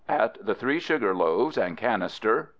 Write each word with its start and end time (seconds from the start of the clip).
at 0.09 0.35
the 0.43 0.55
Three 0.55 0.79
Sugar 0.79 1.13
Loaves, 1.13 1.59
and 1.59 1.77
Cannister 1.77 2.47